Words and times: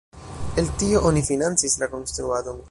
El 0.61 0.71
tio 0.81 1.03
oni 1.11 1.23
financis 1.29 1.79
la 1.85 1.93
konstruadon. 1.95 2.59